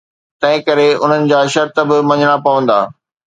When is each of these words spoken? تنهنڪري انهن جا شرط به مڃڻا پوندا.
تنهنڪري 0.43 0.85
انهن 1.07 1.29
جا 1.31 1.41
شرط 1.57 1.75
به 1.91 1.97
مڃڻا 2.13 2.35
پوندا. 2.49 2.79